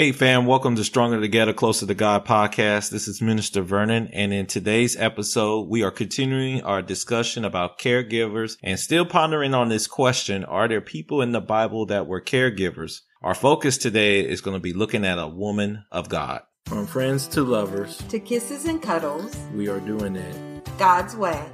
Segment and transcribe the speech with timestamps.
[0.00, 2.90] Hey fam, welcome to Stronger Together, Closer to God podcast.
[2.90, 8.56] This is Minister Vernon, and in today's episode, we are continuing our discussion about caregivers
[8.62, 13.02] and still pondering on this question, are there people in the Bible that were caregivers?
[13.20, 16.44] Our focus today is going to be looking at a woman of God.
[16.64, 21.44] From friends to lovers, to kisses and cuddles, we are doing it God's way.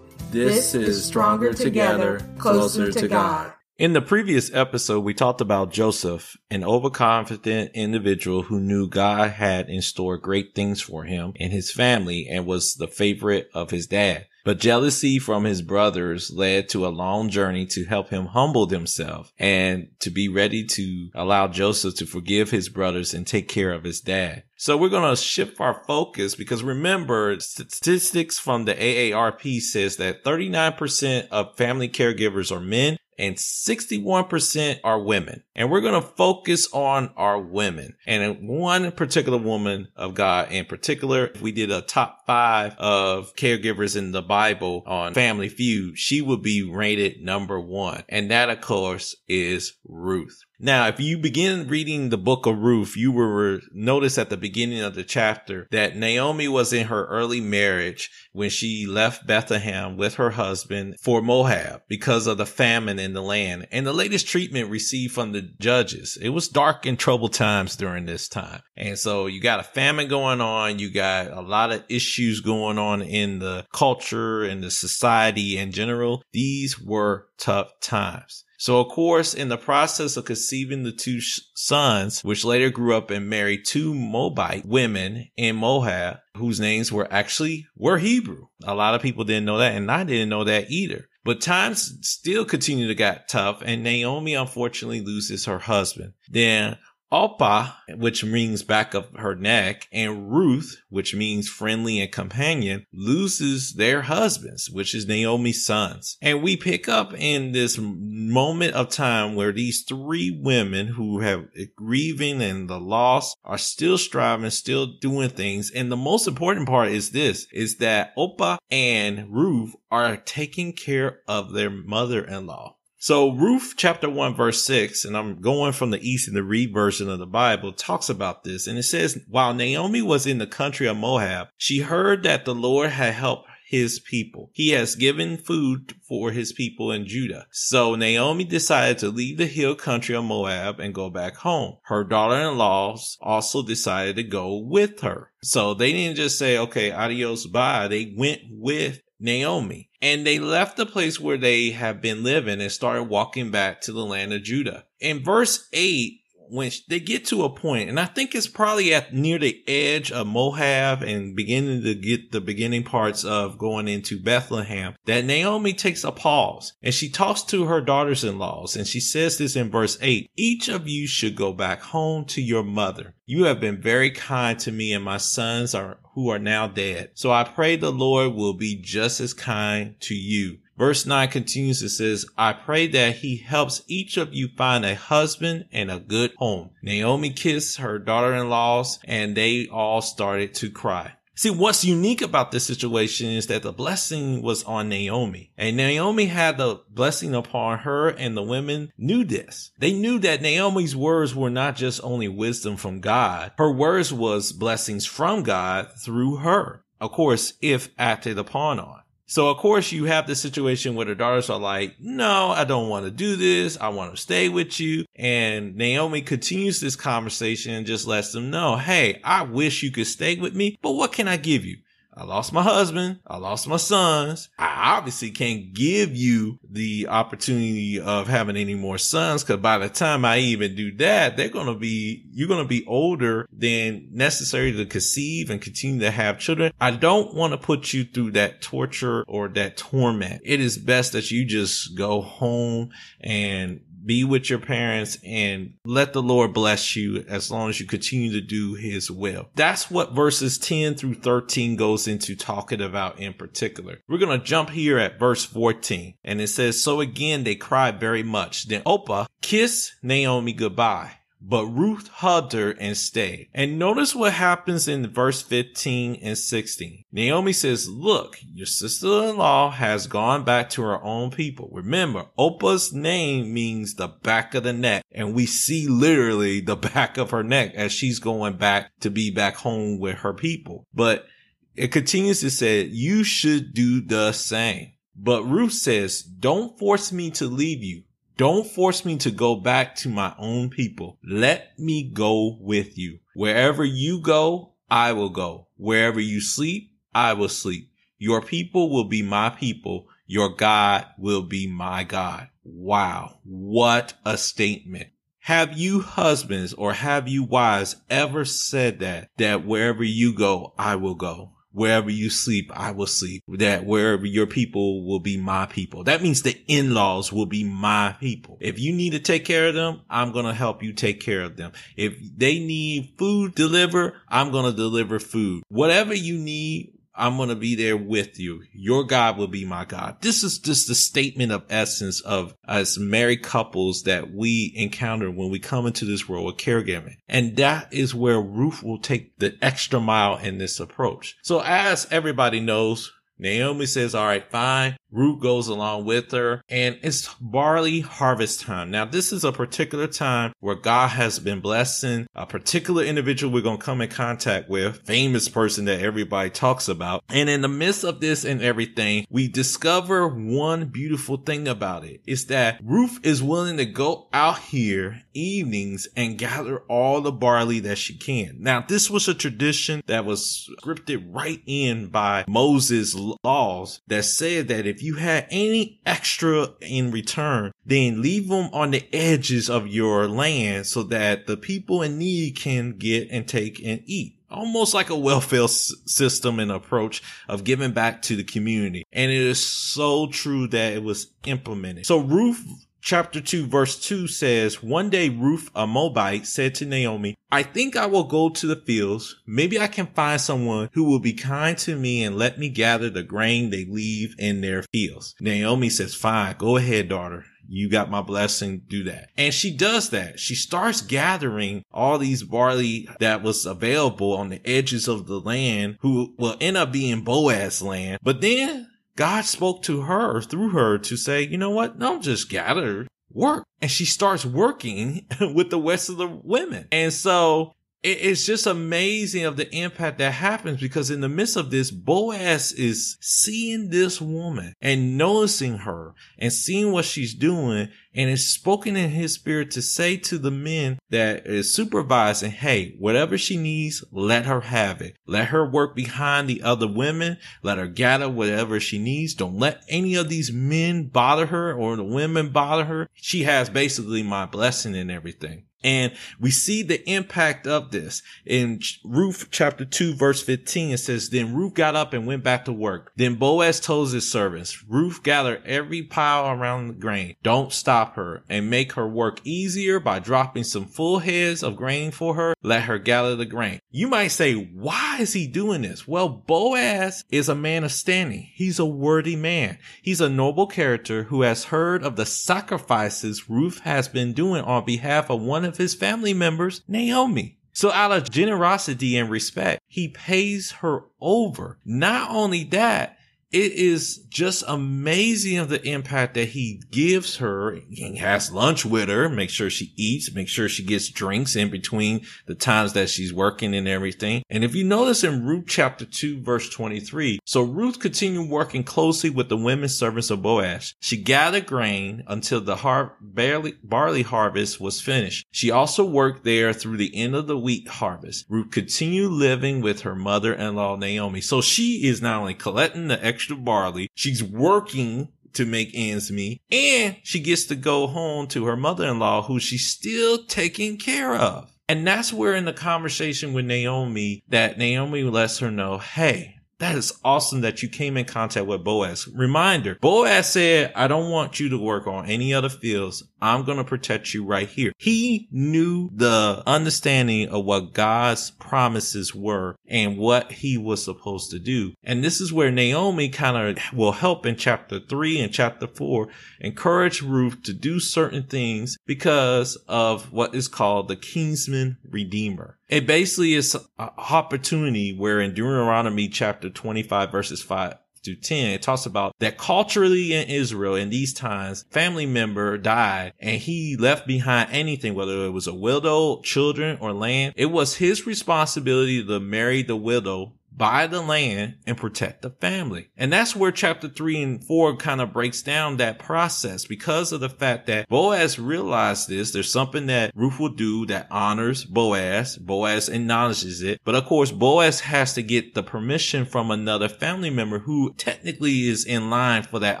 [0.30, 3.46] This, this is Stronger Together, Closer, closer to God.
[3.46, 3.52] God.
[3.80, 9.70] In the previous episode, we talked about Joseph, an overconfident individual who knew God had
[9.70, 13.86] in store great things for him and his family and was the favorite of his
[13.86, 14.26] dad.
[14.44, 19.32] But jealousy from his brothers led to a long journey to help him humble himself
[19.38, 23.84] and to be ready to allow Joseph to forgive his brothers and take care of
[23.84, 24.42] his dad.
[24.56, 30.22] So we're going to shift our focus because remember statistics from the AARP says that
[30.22, 35.44] 39% of family caregivers are men and 61% are women.
[35.54, 40.64] And we're going to focus on our women and one particular woman of God in
[40.64, 41.26] particular.
[41.26, 46.22] If we did a top five of caregivers in the Bible on Family Feud, she
[46.22, 48.04] would be rated number one.
[48.08, 50.40] And that, of course, is Ruth.
[50.62, 54.82] Now, if you begin reading the book of Ruth, you will notice at the beginning
[54.82, 60.16] of the chapter that Naomi was in her early marriage when she left Bethlehem with
[60.16, 64.68] her husband for Moab because of the famine in the land and the latest treatment
[64.68, 66.18] received from the judges.
[66.20, 68.60] It was dark and troubled times during this time.
[68.76, 70.78] And so you got a famine going on.
[70.78, 75.72] You got a lot of issues going on in the culture and the society in
[75.72, 76.22] general.
[76.32, 78.44] These were tough times.
[78.60, 81.20] So, of course, in the process of conceiving the two
[81.54, 87.10] sons, which later grew up and married two Moabite women in Moab, whose names were
[87.10, 88.48] actually were Hebrew.
[88.64, 91.08] A lot of people didn't know that, and I didn't know that either.
[91.24, 96.12] But times still continue to get tough, and Naomi unfortunately loses her husband.
[96.28, 96.76] Then
[97.10, 103.74] Orpah, which means back of her neck, and Ruth, which means friendly and companion, loses
[103.74, 106.16] their husbands, which is Naomi's sons.
[106.22, 111.46] And we pick up in this moment of time where these three women who have
[111.76, 115.70] grieving and the loss are still striving, still doing things.
[115.70, 121.20] And the most important part is this, is that Orpah and Ruth are taking care
[121.26, 122.76] of their mother-in-law.
[123.02, 127.26] So Ruth chapter 1 verse 6, and I'm going from the Easy-to-Read version of the
[127.26, 128.66] Bible, talks about this.
[128.66, 132.54] And it says, while Naomi was in the country of Moab, she heard that the
[132.54, 134.50] Lord had helped his people.
[134.52, 137.46] He has given food for his people in Judah.
[137.52, 141.78] So Naomi decided to leave the hill country of Moab and go back home.
[141.84, 145.30] Her daughter-in-laws also decided to go with her.
[145.40, 147.88] So they didn't just say, okay, adios, bye.
[147.88, 149.90] They went with Naomi.
[150.00, 153.92] And they left the place where they have been living and started walking back to
[153.92, 154.86] the land of Judah.
[154.98, 156.19] In verse 8,
[156.50, 160.10] when they get to a point, and I think it's probably at near the edge
[160.10, 165.72] of Moab and beginning to get the beginning parts of going into Bethlehem, that Naomi
[165.72, 169.56] takes a pause and she talks to her daughters in laws and she says this
[169.56, 173.14] in verse 8 Each of you should go back home to your mother.
[173.26, 177.10] You have been very kind to me and my sons are who are now dead.
[177.14, 180.58] So I pray the Lord will be just as kind to you.
[180.80, 184.94] Verse 9 continues, it says, I pray that he helps each of you find a
[184.94, 186.70] husband and a good home.
[186.82, 191.12] Naomi kissed her daughter-in-laws and they all started to cry.
[191.34, 196.24] See, what's unique about this situation is that the blessing was on Naomi and Naomi
[196.24, 199.72] had the blessing upon her and the women knew this.
[199.78, 203.52] They knew that Naomi's words were not just only wisdom from God.
[203.58, 206.86] Her words was blessings from God through her.
[207.02, 209.02] Of course, if acted upon on.
[209.30, 212.88] So of course you have the situation where the daughters are like, no, I don't
[212.88, 213.78] want to do this.
[213.80, 215.04] I want to stay with you.
[215.14, 220.08] And Naomi continues this conversation and just lets them know, Hey, I wish you could
[220.08, 221.76] stay with me, but what can I give you?
[222.20, 223.20] I lost my husband.
[223.26, 224.50] I lost my sons.
[224.58, 229.88] I obviously can't give you the opportunity of having any more sons because by the
[229.88, 234.08] time I even do that, they're going to be, you're going to be older than
[234.12, 236.74] necessary to conceive and continue to have children.
[236.78, 240.42] I don't want to put you through that torture or that torment.
[240.44, 242.90] It is best that you just go home
[243.22, 243.80] and
[244.10, 248.32] be with your parents and let the Lord bless you as long as you continue
[248.32, 249.48] to do his will.
[249.54, 254.00] That's what verses 10 through 13 goes into talking about in particular.
[254.08, 258.00] We're going to jump here at verse 14 and it says, So again, they cried
[258.00, 258.66] very much.
[258.66, 261.12] Then Orpah kissed Naomi goodbye.
[261.42, 263.48] But Ruth hugged her and stayed.
[263.54, 267.04] And notice what happens in verse 15 and 16.
[267.10, 271.70] Naomi says, look, your sister-in-law has gone back to her own people.
[271.72, 275.02] Remember, Orpah's name means the back of the neck.
[275.12, 279.30] And we see literally the back of her neck as she's going back to be
[279.30, 280.86] back home with her people.
[280.92, 281.26] But
[281.74, 284.92] it continues to say, you should do the same.
[285.16, 288.04] But Ruth says, don't force me to leave you.
[288.40, 291.18] Don't force me to go back to my own people.
[291.22, 293.18] Let me go with you.
[293.34, 295.68] Wherever you go, I will go.
[295.76, 297.90] Wherever you sleep, I will sleep.
[298.16, 300.06] Your people will be my people.
[300.26, 302.48] Your God will be my God.
[302.64, 303.40] Wow.
[303.44, 305.08] What a statement.
[305.40, 310.96] Have you husbands or have you wives ever said that, that wherever you go, I
[310.96, 311.52] will go?
[311.72, 313.42] Wherever you sleep, I will sleep.
[313.48, 316.04] That wherever your people will be my people.
[316.04, 318.58] That means the in-laws will be my people.
[318.60, 321.42] If you need to take care of them, I'm going to help you take care
[321.42, 321.72] of them.
[321.96, 325.62] If they need food delivered, I'm going to deliver food.
[325.68, 328.62] Whatever you need, I'm going to be there with you.
[328.72, 330.16] Your God will be my God.
[330.22, 335.50] This is just the statement of essence of as married couples that we encounter when
[335.50, 337.16] we come into this world with caregiving.
[337.28, 341.36] And that is where Ruth will take the extra mile in this approach.
[341.42, 344.96] So as everybody knows, Naomi says, all right, fine.
[345.12, 348.90] Ruth goes along with her and it's barley harvest time.
[348.90, 353.62] Now, this is a particular time where God has been blessing a particular individual we're
[353.62, 357.24] going to come in contact with, famous person that everybody talks about.
[357.28, 362.20] And in the midst of this and everything, we discover one beautiful thing about it
[362.26, 367.80] is that Ruth is willing to go out here evenings and gather all the barley
[367.80, 368.56] that she can.
[368.60, 373.14] Now, this was a tradition that was scripted right in by Moses
[373.44, 378.90] laws that said that if you had any extra in return, then leave them on
[378.90, 383.80] the edges of your land so that the people in need can get and take
[383.84, 389.04] and eat almost like a welfare system and approach of giving back to the community.
[389.12, 392.06] And it is so true that it was implemented.
[392.06, 392.66] So Ruth
[393.00, 397.96] chapter 2 verse 2 says, One day Ruth, a Moabite, said to Naomi, I think
[397.96, 399.36] I will go to the fields.
[399.46, 403.10] Maybe I can find someone who will be kind to me and let me gather
[403.10, 405.34] the grain they leave in their fields.
[405.40, 407.44] Naomi says, fine, go ahead, daughter.
[407.72, 408.82] You got my blessing.
[408.88, 409.28] Do that.
[409.36, 410.40] And she does that.
[410.40, 415.98] She starts gathering all these barley that was available on the edges of the land
[416.00, 418.18] who will end up being Boaz land.
[418.24, 418.89] But then
[419.20, 421.98] God spoke to her through her to say, you know what?
[421.98, 423.66] Don't just gather, work.
[423.82, 426.88] And she starts working with the rest of the women.
[426.90, 431.70] And so it's just amazing of the impact that happens because in the midst of
[431.70, 438.30] this, Boaz is seeing this woman and noticing her and seeing what she's doing and
[438.30, 443.36] is spoken in his spirit to say to the men that is supervising, Hey, whatever
[443.36, 445.16] she needs, let her have it.
[445.26, 447.36] Let her work behind the other women.
[447.62, 449.34] Let her gather whatever she needs.
[449.34, 453.08] Don't let any of these men bother her or the women bother her.
[453.12, 455.64] She has basically my blessing and everything.
[455.82, 460.92] And we see the impact of this in Ruth chapter 2 verse 15.
[460.92, 463.12] It says, Then Ruth got up and went back to work.
[463.16, 467.36] Then Boaz told his servants, Ruth gather every pile around the grain.
[467.42, 472.10] Don't stop her and make her work easier by dropping some full heads of grain
[472.10, 472.54] for her.
[472.62, 473.80] Let her gather the grain.
[473.90, 476.06] You might say, why is he doing this?
[476.06, 478.48] Well, Boaz is a man of standing.
[478.54, 479.78] He's a worthy man.
[480.02, 484.84] He's a noble character who has heard of the sacrifices Ruth has been doing on
[484.84, 487.58] behalf of one of his family members, Naomi.
[487.72, 491.78] So out of generosity and respect, he pays her over.
[491.84, 493.16] Not only that,
[493.52, 497.80] it is just amazing of the impact that he gives her.
[497.90, 501.68] He has lunch with her, make sure she eats, make sure she gets drinks in
[501.68, 504.44] between the times that she's working and everything.
[504.48, 509.30] And if you notice in Ruth chapter 2 verse 23, so Ruth continued working closely
[509.30, 510.94] with the women servants of Boaz.
[511.00, 515.44] She gathered grain until the har- barley, barley harvest was finished.
[515.50, 518.46] She also worked there through the end of the wheat harvest.
[518.48, 521.40] Ruth continued living with her mother-in-law Naomi.
[521.40, 524.06] So she is not only collecting the extra extra barley.
[524.14, 529.42] She's working to make ends meet and she gets to go home to her mother-in-law
[529.44, 531.72] who she's still taking care of.
[531.88, 536.96] And that's where in the conversation with Naomi that Naomi lets her know, Hey, That
[536.96, 539.28] is awesome that you came in contact with Boaz.
[539.28, 543.22] Reminder, Boaz said, I don't want you to work on any other fields.
[543.42, 544.92] I'm going to protect you right here.
[544.98, 551.58] He knew the understanding of what God's promises were and what he was supposed to
[551.58, 551.92] do.
[552.02, 556.28] And this is where Naomi kind of will help in chapter three and chapter four,
[556.60, 562.78] encourage Ruth to do certain things because of what is called the kinsman redeemer.
[562.90, 567.94] It basically is an opportunity where in Deuteronomy chapter 25 verses 5
[568.24, 573.32] to 10, it talks about that culturally in Israel in these times, family member died
[573.38, 577.54] and he left behind anything, whether it was a widow, children, or land.
[577.56, 583.10] It was his responsibility to marry the widow buy the land and protect the family.
[583.14, 587.40] And that's where chapter three and four kind of breaks down that process because of
[587.40, 589.50] the fact that Boaz realized this.
[589.50, 592.56] There's something that Ruth will do that honors Boaz.
[592.56, 594.00] Boaz acknowledges it.
[594.04, 598.88] But of course, Boaz has to get the permission from another family member who technically
[598.88, 600.00] is in line for that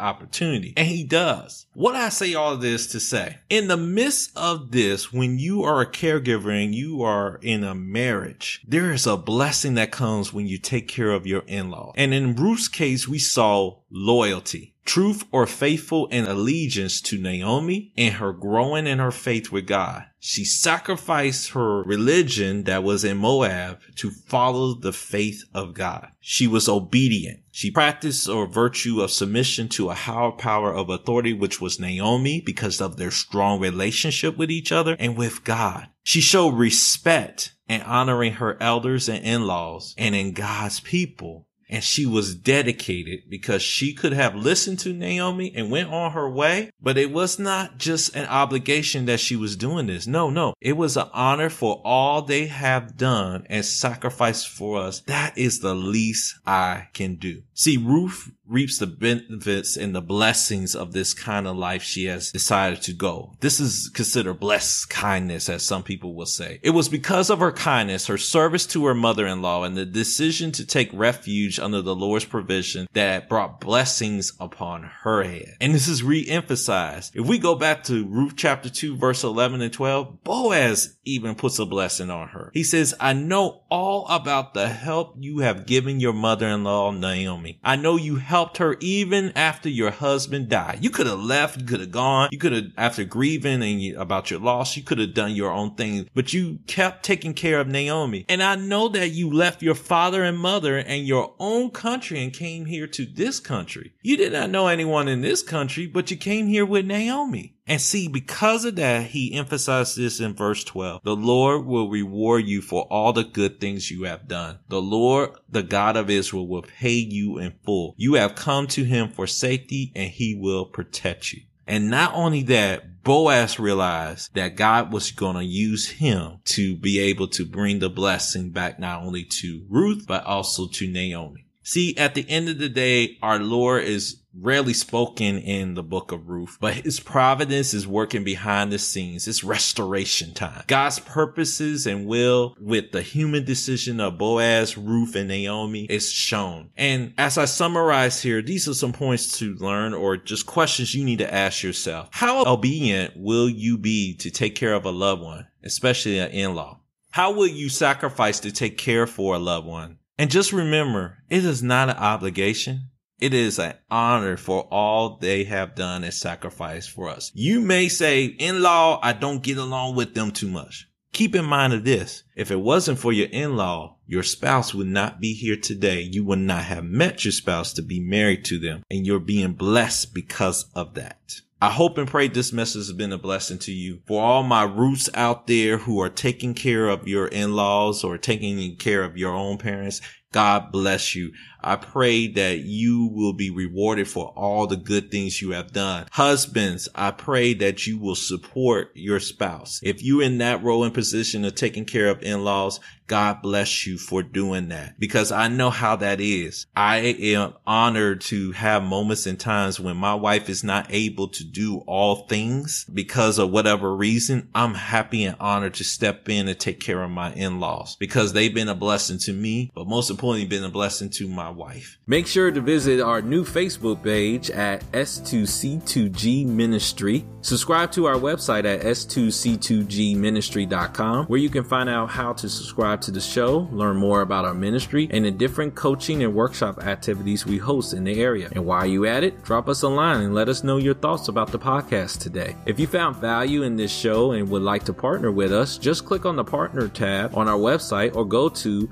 [0.00, 0.72] opportunity.
[0.78, 1.66] And he does.
[1.74, 5.82] What I say all this to say, in the midst of this, when you are
[5.82, 10.46] a caregiver and you are in a marriage, there is a blessing that comes when
[10.46, 10.58] you
[10.88, 11.92] care of your in-law.
[11.96, 18.14] And in Ruth's case, we saw loyalty, truth or faithful and allegiance to Naomi and
[18.14, 20.04] her growing in her faith with God.
[20.18, 26.08] She sacrificed her religion that was in Moab to follow the faith of God.
[26.18, 27.38] She was obedient.
[27.52, 32.42] She practiced a virtue of submission to a higher power of authority, which was Naomi
[32.44, 35.86] because of their strong relationship with each other and with God.
[36.02, 42.04] She showed respect and honoring her elders and in-laws and in God's people and she
[42.04, 46.70] was dedicated because she could have listened to Naomi and went on her way.
[46.82, 50.06] But it was not just an obligation that she was doing this.
[50.06, 50.54] No, no.
[50.60, 55.00] It was an honor for all they have done and sacrificed for us.
[55.02, 57.42] That is the least I can do.
[57.54, 62.32] See, Ruth reaps the benefits and the blessings of this kind of life she has
[62.32, 63.32] decided to go.
[63.40, 66.58] This is considered blessed kindness, as some people will say.
[66.62, 70.66] It was because of her kindness, her service to her mother-in-law, and the decision to
[70.66, 75.54] take refuge under the Lord's provision that brought blessings upon her head.
[75.60, 77.14] And this is re-emphasized.
[77.14, 81.58] If we go back to Ruth chapter 2, verse 11 and 12, Boaz even puts
[81.58, 82.50] a blessing on her.
[82.52, 87.60] He says, I know all about the help you have given your mother-in-law, Naomi.
[87.62, 90.78] I know you helped helped her even after your husband died.
[90.80, 94.00] You could have left, you could have gone, you could have, after grieving and you,
[94.00, 97.60] about your loss, you could have done your own thing, but you kept taking care
[97.60, 98.24] of Naomi.
[98.30, 102.32] And I know that you left your father and mother and your own country and
[102.32, 103.92] came here to this country.
[104.00, 107.59] You did not know anyone in this country, but you came here with Naomi.
[107.70, 111.04] And see, because of that, he emphasized this in verse 12.
[111.04, 114.58] The Lord will reward you for all the good things you have done.
[114.66, 117.94] The Lord, the God of Israel, will pay you in full.
[117.96, 121.42] You have come to him for safety and he will protect you.
[121.64, 126.98] And not only that, Boaz realized that God was going to use him to be
[126.98, 131.46] able to bring the blessing back not only to Ruth, but also to Naomi.
[131.62, 136.12] See, at the end of the day, our Lord is rarely spoken in the book
[136.12, 139.26] of Ruth, but his providence is working behind the scenes.
[139.26, 140.64] It's restoration time.
[140.68, 146.70] God's purposes and will with the human decision of Boaz, Ruth, and Naomi is shown.
[146.76, 151.04] And as I summarize here, these are some points to learn or just questions you
[151.04, 152.08] need to ask yourself.
[152.12, 156.78] How obedient will you be to take care of a loved one, especially an in-law?
[157.10, 159.98] How will you sacrifice to take care for a loved one?
[160.20, 162.90] And just remember, it is not an obligation.
[163.22, 167.32] It is an honor for all they have done and sacrificed for us.
[167.32, 170.86] You may say, in-law, I don't get along with them too much.
[171.14, 172.24] Keep in mind of this.
[172.36, 176.02] If it wasn't for your in-law, your spouse would not be here today.
[176.02, 179.54] You would not have met your spouse to be married to them and you're being
[179.54, 181.40] blessed because of that.
[181.62, 184.00] I hope and pray this message has been a blessing to you.
[184.06, 188.76] For all my Ruths out there who are taking care of your in-laws or taking
[188.76, 190.00] care of your own parents,
[190.32, 191.32] God bless you.
[191.62, 196.06] I pray that you will be rewarded for all the good things you have done.
[196.12, 199.80] Husbands, I pray that you will support your spouse.
[199.82, 203.98] If you're in that role and position of taking care of in-laws, God bless you
[203.98, 206.66] for doing that because I know how that is.
[206.76, 211.44] I am honored to have moments and times when my wife is not able to
[211.44, 214.48] do all things because of whatever reason.
[214.54, 218.54] I'm happy and honored to step in and take care of my in-laws because they've
[218.54, 221.98] been a blessing to me, but most importantly, been a blessing to my wife.
[222.06, 227.24] Make sure to visit our new Facebook page at S2C2G Ministry.
[227.40, 233.10] Subscribe to our website at S2C2Gministry.com, where you can find out how to subscribe to
[233.10, 237.56] the show, learn more about our ministry, and the different coaching and workshop activities we
[237.56, 238.50] host in the area.
[238.52, 241.28] And while you're at it, drop us a line and let us know your thoughts
[241.28, 242.56] about the podcast today.
[242.66, 246.04] If you found value in this show and would like to partner with us, just
[246.04, 248.86] click on the partner tab on our website or go to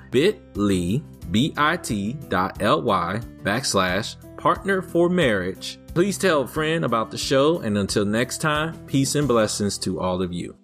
[0.59, 5.79] bit.ly bit.ly backslash partner for marriage.
[5.95, 10.01] Please tell a friend about the show, and until next time, peace and blessings to
[10.01, 10.57] all of you.